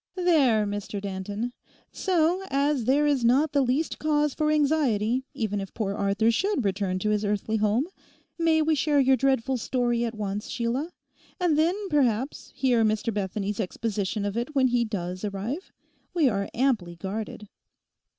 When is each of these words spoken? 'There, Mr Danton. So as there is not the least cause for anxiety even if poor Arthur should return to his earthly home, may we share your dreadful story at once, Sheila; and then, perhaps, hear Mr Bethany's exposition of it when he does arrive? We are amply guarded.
'There, 0.15 0.65
Mr 0.65 0.99
Danton. 0.99 1.53
So 1.91 2.41
as 2.49 2.85
there 2.85 3.05
is 3.05 3.23
not 3.23 3.51
the 3.51 3.61
least 3.61 3.99
cause 3.99 4.33
for 4.33 4.49
anxiety 4.49 5.25
even 5.35 5.61
if 5.61 5.75
poor 5.75 5.93
Arthur 5.93 6.31
should 6.31 6.65
return 6.65 6.97
to 6.97 7.11
his 7.11 7.23
earthly 7.23 7.57
home, 7.57 7.85
may 8.35 8.63
we 8.63 8.73
share 8.73 8.99
your 8.99 9.15
dreadful 9.15 9.57
story 9.57 10.03
at 10.03 10.15
once, 10.15 10.49
Sheila; 10.49 10.89
and 11.39 11.55
then, 11.55 11.75
perhaps, 11.89 12.51
hear 12.55 12.83
Mr 12.83 13.13
Bethany's 13.13 13.59
exposition 13.59 14.25
of 14.25 14.35
it 14.35 14.55
when 14.55 14.69
he 14.69 14.83
does 14.83 15.23
arrive? 15.23 15.71
We 16.15 16.27
are 16.27 16.49
amply 16.55 16.95
guarded. 16.95 17.47